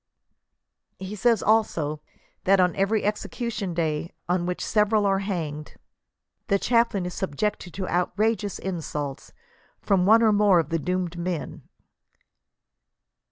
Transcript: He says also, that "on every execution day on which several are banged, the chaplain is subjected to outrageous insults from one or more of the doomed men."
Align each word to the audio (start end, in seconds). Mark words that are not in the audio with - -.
He 0.97 1.15
says 1.15 1.43
also, 1.43 2.01
that 2.45 2.59
"on 2.59 2.75
every 2.75 3.03
execution 3.03 3.75
day 3.75 4.11
on 4.27 4.47
which 4.47 4.65
several 4.65 5.05
are 5.05 5.19
banged, 5.19 5.75
the 6.47 6.57
chaplain 6.57 7.05
is 7.05 7.13
subjected 7.13 7.71
to 7.75 7.87
outrageous 7.87 8.57
insults 8.57 9.31
from 9.79 10.07
one 10.07 10.23
or 10.23 10.33
more 10.33 10.57
of 10.59 10.69
the 10.69 10.79
doomed 10.79 11.19
men." 11.19 11.69